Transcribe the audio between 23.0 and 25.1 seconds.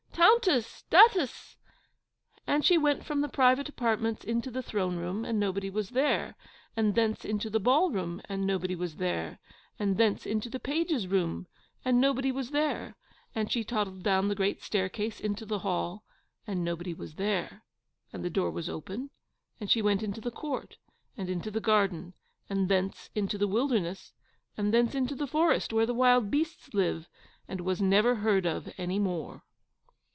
into the wilderness, and thence